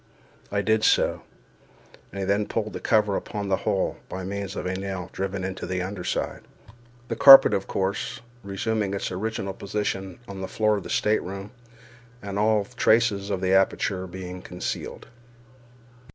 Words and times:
I 0.51 0.63
did 0.63 0.83
so, 0.83 1.21
and 2.11 2.17
he 2.21 2.25
then 2.25 2.47
pulled 2.47 2.73
the 2.73 2.79
cover 2.79 3.15
upon 3.15 3.49
the 3.49 3.57
hole, 3.69 3.97
by 4.09 4.23
means 4.23 4.55
of 4.55 4.65
a 4.65 4.73
nail 4.73 5.11
driven 5.13 5.43
into 5.43 5.67
the 5.67 5.83
under 5.83 6.03
side—the 6.03 7.15
carpet, 7.17 7.53
of 7.53 7.67
course, 7.67 8.19
resuming 8.43 8.95
its 8.95 9.11
original 9.11 9.53
position 9.53 10.17
on 10.27 10.41
the 10.41 10.47
floor 10.47 10.77
of 10.77 10.83
the 10.83 10.89
stateroom, 10.89 11.51
and 12.19 12.39
all 12.39 12.65
traces 12.65 13.29
of 13.29 13.41
the 13.41 13.53
aperture 13.53 14.07
being 14.07 14.41
concealed. 14.41 15.05